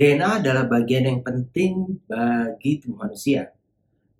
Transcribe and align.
DNA 0.00 0.40
adalah 0.40 0.64
bagian 0.64 1.04
yang 1.04 1.20
penting 1.20 2.00
bagi 2.08 2.80
tubuh 2.80 3.04
manusia. 3.04 3.52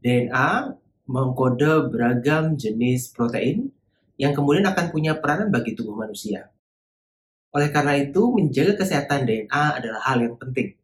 DNA 0.04 0.76
mengkode 1.08 1.88
beragam 1.88 2.52
jenis 2.52 3.08
protein 3.16 3.72
yang 4.20 4.36
kemudian 4.36 4.68
akan 4.68 4.92
punya 4.92 5.16
peranan 5.16 5.48
bagi 5.48 5.72
tubuh 5.72 5.96
manusia. 5.96 6.52
Oleh 7.56 7.72
karena 7.72 7.96
itu, 7.96 8.28
menjaga 8.28 8.76
kesehatan 8.76 9.24
DNA 9.24 9.64
adalah 9.80 10.04
hal 10.04 10.20
yang 10.20 10.36
penting. 10.36 10.76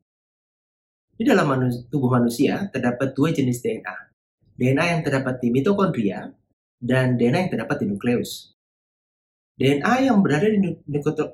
Di 1.13 1.29
dalam 1.29 1.53
tubuh 1.93 2.09
manusia 2.17 2.65
terdapat 2.73 3.13
dua 3.13 3.37
jenis 3.37 3.61
DNA. 3.61 3.97
DNA 4.57 4.85
yang 4.97 5.01
terdapat 5.05 5.45
di 5.45 5.53
mitokondria 5.53 6.33
dan 6.81 7.21
DNA 7.21 7.45
yang 7.45 7.53
terdapat 7.53 7.85
di 7.85 7.93
nukleus. 7.93 8.57
DNA 9.61 10.09
yang 10.09 10.25
berada 10.25 10.49
di 10.49 10.57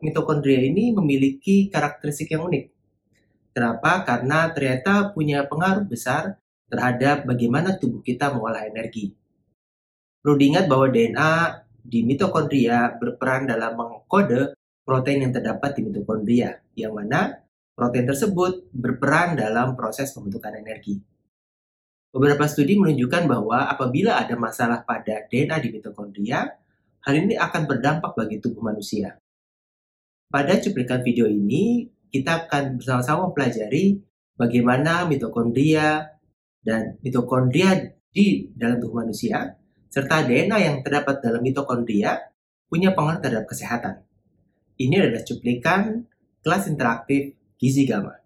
mitokondria 0.02 0.66
ini 0.66 0.91
memiliki 0.91 1.70
karakteristik 1.70 2.34
yang 2.34 2.51
unik. 2.51 2.72
Kenapa? 3.52 4.01
Karena 4.09 4.48
ternyata 4.51 5.12
punya 5.12 5.45
pengaruh 5.45 5.84
besar 5.84 6.41
terhadap 6.73 7.29
bagaimana 7.29 7.77
tubuh 7.77 8.01
kita 8.01 8.33
mengolah 8.33 8.65
energi. 8.65 9.12
Perlu 10.25 10.41
diingat 10.41 10.65
bahwa 10.65 10.88
DNA 10.88 11.33
di 11.84 12.01
mitokondria 12.06 12.97
berperan 12.97 13.45
dalam 13.45 13.77
mengkode 13.77 14.56
protein 14.87 15.28
yang 15.28 15.33
terdapat 15.37 15.77
di 15.77 15.80
mitokondria, 15.84 16.56
yang 16.78 16.97
mana 16.97 17.45
protein 17.77 18.09
tersebut 18.09 18.73
berperan 18.73 19.37
dalam 19.37 19.77
proses 19.77 20.14
pembentukan 20.16 20.56
energi. 20.56 20.97
Beberapa 22.12 22.45
studi 22.45 22.77
menunjukkan 22.77 23.25
bahwa 23.25 23.69
apabila 23.73 24.20
ada 24.20 24.37
masalah 24.37 24.84
pada 24.84 25.25
DNA 25.28 25.56
di 25.64 25.69
mitokondria, 25.73 26.45
hal 27.03 27.14
ini 27.16 27.34
akan 27.41 27.62
berdampak 27.64 28.12
bagi 28.12 28.37
tubuh 28.37 28.61
manusia. 28.61 29.16
Pada 30.28 30.56
cuplikan 30.61 31.00
video 31.00 31.25
ini, 31.25 31.89
kita 32.12 32.45
akan 32.45 32.77
bersama-sama 32.77 33.33
mempelajari 33.33 33.97
bagaimana 34.36 35.09
mitokondria 35.09 36.12
dan 36.61 37.00
mitokondria 37.00 37.97
di 38.12 38.53
dalam 38.53 38.77
tubuh 38.77 39.00
manusia 39.00 39.56
serta 39.89 40.28
DNA 40.28 40.59
yang 40.61 40.77
terdapat 40.84 41.25
dalam 41.25 41.41
mitokondria 41.41 42.20
punya 42.69 42.92
pengaruh 42.92 43.20
terhadap 43.25 43.48
kesehatan. 43.48 44.05
Ini 44.77 45.09
adalah 45.09 45.25
cuplikan 45.25 46.05
kelas 46.45 46.69
interaktif 46.69 47.33
Gizi 47.56 47.89
Gamma. 47.89 48.20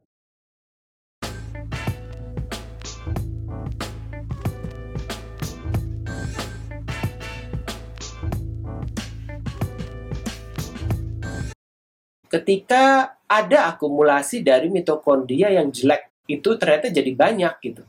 Ketika 12.26 13.15
ada 13.26 13.70
akumulasi 13.74 14.42
dari 14.42 14.70
mitokondria 14.70 15.50
yang 15.50 15.70
jelek, 15.74 16.10
itu 16.30 16.54
ternyata 16.58 16.90
jadi 16.90 17.12
banyak 17.14 17.54
gitu. 17.62 17.82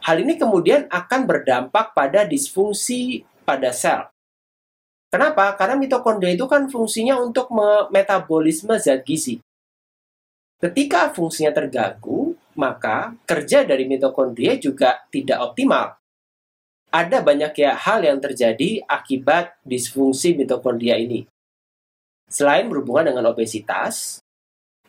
Hal 0.00 0.20
ini 0.20 0.40
kemudian 0.40 0.88
akan 0.88 1.20
berdampak 1.28 1.92
pada 1.92 2.24
disfungsi 2.24 3.24
pada 3.44 3.72
sel. 3.72 4.08
Kenapa? 5.10 5.52
Karena 5.58 5.76
mitokondria 5.76 6.32
itu 6.32 6.46
kan 6.46 6.70
fungsinya 6.70 7.18
untuk 7.20 7.50
metabolisme 7.90 8.78
zat 8.78 9.02
gizi. 9.02 9.42
Ketika 10.60 11.10
fungsinya 11.10 11.50
terganggu, 11.50 12.36
maka 12.54 13.16
kerja 13.24 13.64
dari 13.64 13.88
mitokondria 13.88 14.60
juga 14.60 15.02
tidak 15.08 15.40
optimal. 15.52 15.96
Ada 16.92 17.24
banyak 17.24 17.52
ya 17.58 17.74
hal 17.74 18.04
yang 18.04 18.20
terjadi 18.20 18.84
akibat 18.84 19.56
disfungsi 19.64 20.36
mitokondria 20.36 21.00
ini. 21.00 21.24
Selain 22.30 22.70
berhubungan 22.70 23.10
dengan 23.10 23.34
obesitas, 23.34 24.22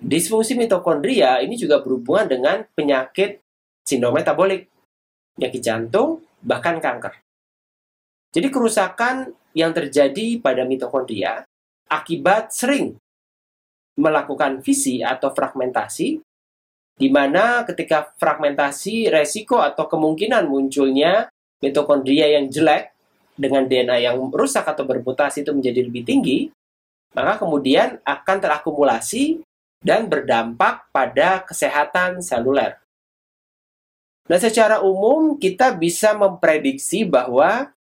disfungsi 0.02 0.57
mitokondria 0.57 1.39
ini 1.45 1.53
juga 1.53 1.80
berhubungan 1.80 2.25
dengan 2.25 2.57
penyakit 2.73 3.38
sindrom 3.85 4.17
metabolik 4.17 4.67
penyakit 5.37 5.61
jantung, 5.61 6.26
bahkan 6.42 6.81
kanker. 6.81 7.15
Jadi 8.33 8.48
kerusakan 8.49 9.31
yang 9.53 9.71
terjadi 9.76 10.39
pada 10.39 10.64
mitokondria 10.64 11.43
akibat 11.92 12.55
sering 12.55 12.95
melakukan 13.99 14.64
fisi 14.64 15.03
atau 15.03 15.36
fragmentasi, 15.36 16.23
di 16.95 17.09
mana 17.11 17.67
ketika 17.67 18.15
fragmentasi 18.15 19.11
resiko 19.11 19.59
atau 19.59 19.86
kemungkinan 19.92 20.47
munculnya 20.47 21.27
mitokondria 21.59 22.39
yang 22.39 22.47
jelek 22.47 22.95
dengan 23.36 23.67
DNA 23.67 24.08
yang 24.08 24.17
rusak 24.31 24.64
atau 24.64 24.87
bermutasi 24.87 25.43
itu 25.43 25.52
menjadi 25.52 25.83
lebih 25.83 26.03
tinggi, 26.08 26.39
maka 27.11 27.43
kemudian 27.43 27.99
akan 28.08 28.37
terakumulasi 28.39 29.43
dan 29.81 30.05
berdampak 30.08 30.87
pada 30.93 31.42
kesehatan 31.42 32.21
seluler. 32.21 32.77
Nah, 34.30 34.37
secara 34.37 34.80
umum 34.86 35.36
kita 35.36 35.75
bisa 35.75 36.14
memprediksi 36.14 37.03
bahwa 37.03 37.73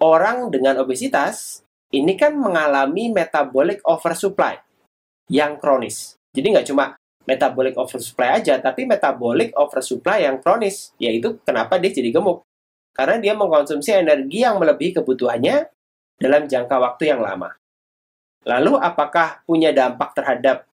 orang 0.00 0.48
dengan 0.48 0.80
obesitas 0.80 1.62
ini 1.92 2.16
kan 2.16 2.32
mengalami 2.34 3.12
metabolic 3.12 3.84
oversupply 3.84 4.58
yang 5.28 5.60
kronis. 5.60 6.16
Jadi 6.32 6.46
nggak 6.56 6.66
cuma 6.72 6.96
metabolic 7.28 7.76
oversupply 7.76 8.40
aja, 8.40 8.58
tapi 8.58 8.88
metabolic 8.88 9.52
oversupply 9.54 10.24
yang 10.26 10.40
kronis, 10.40 10.96
yaitu 10.96 11.38
kenapa 11.44 11.76
dia 11.78 11.92
jadi 11.92 12.10
gemuk. 12.10 12.42
Karena 12.96 13.20
dia 13.20 13.32
mengkonsumsi 13.36 13.92
energi 13.92 14.42
yang 14.42 14.58
melebihi 14.58 15.00
kebutuhannya 15.00 15.68
dalam 16.18 16.48
jangka 16.48 16.76
waktu 16.80 17.12
yang 17.12 17.20
lama. 17.22 17.52
Lalu 18.42 18.74
apakah 18.74 19.44
punya 19.46 19.70
dampak 19.70 20.18
terhadap 20.18 20.66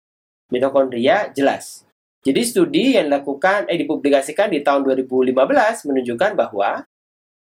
mitokondria? 0.49 1.31
Jelas. 1.33 1.85
Jadi 2.19 2.41
studi 2.43 2.85
yang 2.99 3.07
dilakukan 3.07 3.71
eh 3.71 3.79
dipublikasikan 3.79 4.51
di 4.51 4.59
tahun 4.59 4.83
2015 4.83 5.33
menunjukkan 5.87 6.31
bahwa 6.35 6.83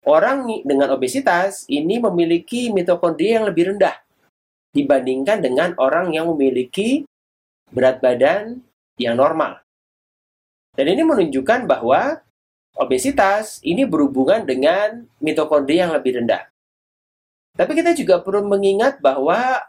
orang 0.09 0.49
dengan 0.65 0.89
obesitas 0.97 1.69
ini 1.69 2.01
memiliki 2.01 2.73
mitokondria 2.73 3.43
yang 3.43 3.47
lebih 3.53 3.77
rendah 3.77 4.01
dibandingkan 4.73 5.45
dengan 5.45 5.77
orang 5.77 6.17
yang 6.17 6.33
memiliki 6.33 7.05
berat 7.69 8.01
badan 8.01 8.65
yang 8.97 9.21
normal. 9.21 9.61
Dan 10.73 10.89
ini 10.89 11.05
menunjukkan 11.05 11.69
bahwa 11.69 12.25
obesitas 12.81 13.61
ini 13.61 13.85
berhubungan 13.85 14.49
dengan 14.49 15.05
mitokondria 15.21 15.89
yang 15.89 15.93
lebih 15.93 16.17
rendah. 16.25 16.49
Tapi 17.53 17.77
kita 17.77 17.93
juga 17.93 18.25
perlu 18.25 18.49
mengingat 18.49 19.05
bahwa 19.05 19.61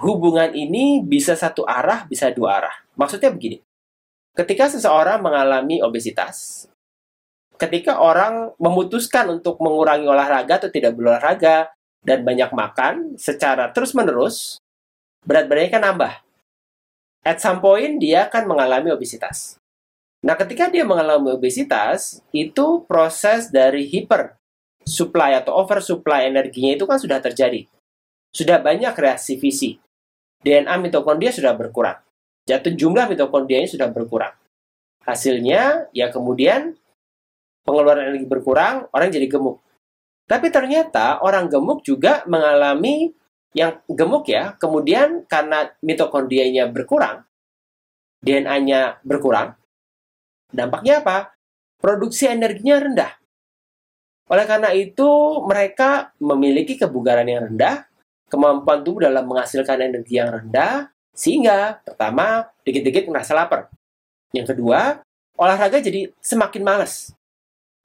hubungan 0.00 0.54
ini 0.54 1.02
bisa 1.02 1.34
satu 1.34 1.66
arah, 1.66 2.06
bisa 2.06 2.30
dua 2.30 2.62
arah. 2.62 2.76
Maksudnya 2.94 3.30
begini. 3.34 3.62
Ketika 4.34 4.70
seseorang 4.70 5.18
mengalami 5.18 5.82
obesitas, 5.82 6.66
ketika 7.58 7.98
orang 7.98 8.54
memutuskan 8.62 9.26
untuk 9.34 9.58
mengurangi 9.58 10.06
olahraga 10.06 10.62
atau 10.62 10.70
tidak 10.70 10.94
berolahraga 10.94 11.74
dan 12.06 12.22
banyak 12.22 12.54
makan 12.54 13.18
secara 13.18 13.74
terus-menerus, 13.74 14.62
berat 15.26 15.50
badannya 15.50 15.70
kan 15.74 15.82
nambah. 15.82 16.14
At 17.26 17.42
some 17.42 17.58
point 17.58 17.98
dia 17.98 18.30
akan 18.30 18.46
mengalami 18.46 18.94
obesitas. 18.94 19.58
Nah, 20.22 20.34
ketika 20.38 20.70
dia 20.70 20.82
mengalami 20.82 21.34
obesitas, 21.34 22.22
itu 22.34 22.82
proses 22.86 23.50
dari 23.50 23.86
hiper 23.86 24.34
supply 24.86 25.38
atau 25.38 25.54
oversupply 25.62 26.26
energinya 26.26 26.74
itu 26.74 26.86
kan 26.86 26.98
sudah 26.98 27.22
terjadi. 27.22 27.66
Sudah 28.34 28.58
banyak 28.58 28.94
reaksi 28.94 29.38
visi. 29.38 29.78
DNA 30.42 30.74
mitokondria 30.78 31.34
sudah 31.34 31.54
berkurang 31.54 31.98
jatuh 32.48 32.72
jumlah 32.72 33.12
mitokondrianya 33.12 33.68
sudah 33.68 33.92
berkurang. 33.92 34.32
Hasilnya, 35.04 35.92
ya 35.92 36.08
kemudian 36.08 36.72
pengeluaran 37.68 38.08
energi 38.08 38.24
berkurang, 38.24 38.88
orang 38.96 39.12
jadi 39.12 39.28
gemuk. 39.28 39.60
Tapi 40.24 40.48
ternyata 40.48 41.20
orang 41.20 41.52
gemuk 41.52 41.84
juga 41.84 42.24
mengalami 42.24 43.12
yang 43.52 43.80
gemuk 43.88 44.28
ya, 44.28 44.56
kemudian 44.56 45.28
karena 45.28 45.72
mitokondrianya 45.84 46.68
berkurang, 46.72 47.24
DNA-nya 48.24 49.04
berkurang, 49.04 49.56
dampaknya 50.52 51.04
apa? 51.04 51.36
Produksi 51.78 52.28
energinya 52.28 52.76
rendah. 52.80 53.12
Oleh 54.28 54.44
karena 54.44 54.76
itu, 54.76 55.40
mereka 55.48 56.12
memiliki 56.20 56.76
kebugaran 56.76 57.24
yang 57.24 57.48
rendah, 57.48 57.87
kemampuan 58.28 58.84
tubuh 58.84 59.08
dalam 59.08 59.24
menghasilkan 59.24 59.80
energi 59.80 60.20
yang 60.20 60.30
rendah, 60.32 60.92
sehingga 61.16 61.80
pertama, 61.82 62.46
dikit-dikit 62.62 63.08
merasa 63.08 63.34
lapar. 63.34 63.72
Yang 64.30 64.54
kedua, 64.54 65.00
olahraga 65.40 65.80
jadi 65.80 66.12
semakin 66.20 66.62
males. 66.62 67.16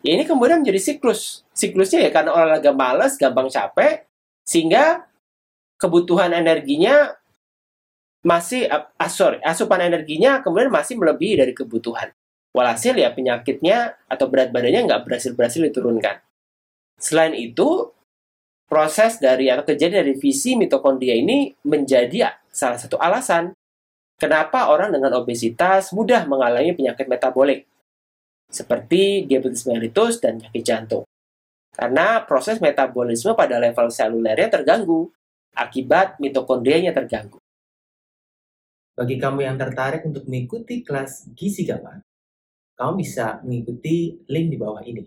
Ya 0.04 0.20
ini 0.20 0.28
kemudian 0.28 0.60
menjadi 0.60 0.84
siklus. 0.84 1.48
Siklusnya 1.56 2.04
ya 2.04 2.12
karena 2.12 2.36
olahraga 2.36 2.76
males, 2.76 3.16
gampang 3.16 3.48
capek, 3.48 4.04
sehingga 4.44 5.08
kebutuhan 5.80 6.36
energinya 6.36 7.16
masih, 8.24 8.68
ah, 8.68 9.12
sorry, 9.12 9.40
asupan 9.44 9.84
energinya 9.84 10.44
kemudian 10.44 10.72
masih 10.72 11.00
melebihi 11.00 11.40
dari 11.40 11.56
kebutuhan. 11.56 12.12
Walhasil 12.54 12.94
ya 13.00 13.16
penyakitnya 13.16 13.96
atau 14.12 14.28
berat 14.30 14.52
badannya 14.52 14.86
nggak 14.86 15.08
berhasil-berhasil 15.08 15.64
diturunkan. 15.72 16.22
Selain 17.00 17.34
itu, 17.34 17.90
proses 18.68 19.22
dari 19.22 19.52
atau 19.52 19.68
kejadian 19.68 20.04
dari 20.06 20.16
visi 20.18 20.58
mitokondria 20.58 21.14
ini 21.14 21.54
menjadi 21.68 22.34
salah 22.50 22.80
satu 22.80 22.98
alasan 22.98 23.54
kenapa 24.18 24.72
orang 24.72 24.94
dengan 24.94 25.14
obesitas 25.20 25.92
mudah 25.92 26.24
mengalami 26.30 26.72
penyakit 26.74 27.12
metabolik, 27.12 27.68
seperti 28.48 29.26
diabetes 29.28 29.66
mellitus 29.68 30.24
dan 30.24 30.40
penyakit 30.40 30.64
jantung. 30.64 31.04
Karena 31.74 32.22
proses 32.24 32.62
metabolisme 32.62 33.34
pada 33.34 33.58
level 33.58 33.90
selulernya 33.90 34.48
terganggu 34.48 35.10
akibat 35.58 36.22
mitokondrianya 36.22 36.94
terganggu. 36.94 37.42
Bagi 38.94 39.18
kamu 39.18 39.42
yang 39.42 39.58
tertarik 39.58 40.06
untuk 40.06 40.30
mengikuti 40.30 40.86
kelas 40.86 41.34
Gizi 41.34 41.66
Gamma, 41.66 41.98
kamu 42.78 42.94
bisa 43.02 43.42
mengikuti 43.42 44.22
link 44.30 44.54
di 44.54 44.58
bawah 44.62 44.86
ini. 44.86 45.02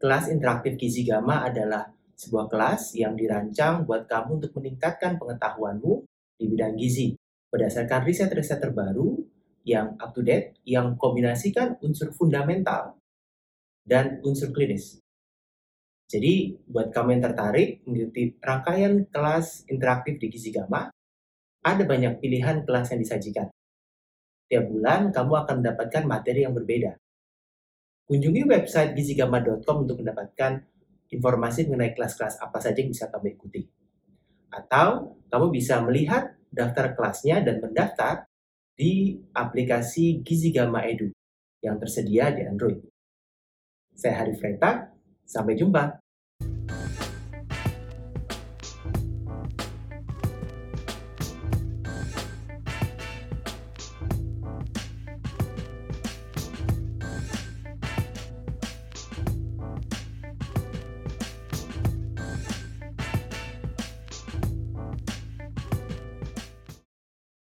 Kelas 0.00 0.32
interaktif 0.32 0.80
Gizi 0.80 1.04
Gamma 1.04 1.44
adalah 1.44 1.84
sebuah 2.22 2.46
kelas 2.46 2.94
yang 2.94 3.18
dirancang 3.18 3.82
buat 3.82 4.06
kamu 4.06 4.38
untuk 4.38 4.54
meningkatkan 4.62 5.18
pengetahuanmu 5.18 6.06
di 6.38 6.44
bidang 6.46 6.78
gizi 6.78 7.18
berdasarkan 7.50 8.06
riset-riset 8.06 8.62
terbaru 8.62 9.18
yang 9.66 9.94
up 9.98 10.14
to 10.14 10.22
date 10.22 10.58
yang 10.62 10.94
kombinasikan 10.98 11.78
unsur 11.82 12.14
fundamental 12.14 12.98
dan 13.82 14.22
unsur 14.22 14.54
klinis. 14.54 15.02
Jadi, 16.06 16.60
buat 16.68 16.92
kamu 16.92 17.18
yang 17.18 17.24
tertarik 17.24 17.68
mengikuti 17.88 18.36
rangkaian 18.36 19.08
kelas 19.08 19.64
interaktif 19.72 20.20
di 20.20 20.28
Gizi 20.28 20.52
Gamma, 20.52 20.92
ada 21.64 21.82
banyak 21.88 22.20
pilihan 22.20 22.68
kelas 22.68 22.92
yang 22.92 23.00
disajikan. 23.00 23.48
Tiap 24.50 24.68
bulan, 24.68 25.08
kamu 25.08 25.32
akan 25.46 25.54
mendapatkan 25.64 26.04
materi 26.04 26.44
yang 26.44 26.52
berbeda. 26.52 27.00
Kunjungi 28.04 28.44
website 28.44 28.92
gizigama.com 28.92 29.88
untuk 29.88 30.04
mendapatkan 30.04 30.60
informasi 31.12 31.68
mengenai 31.68 31.92
kelas-kelas 31.92 32.40
apa 32.40 32.58
saja 32.58 32.80
yang 32.80 32.90
bisa 32.90 33.12
kamu 33.12 33.36
ikuti. 33.36 33.62
Atau, 34.48 35.20
kamu 35.28 35.46
bisa 35.52 35.80
melihat 35.84 36.32
daftar 36.48 36.96
kelasnya 36.96 37.44
dan 37.44 37.60
mendaftar 37.60 38.24
di 38.72 39.20
aplikasi 39.36 40.24
Gizi 40.24 40.50
Gamma 40.52 40.84
Edu 40.88 41.12
yang 41.60 41.76
tersedia 41.78 42.32
di 42.32 42.42
Android. 42.44 42.80
Saya 43.92 44.24
Harif 44.24 44.40
Reta, 44.40 44.92
sampai 45.22 45.54
jumpa. 45.54 46.01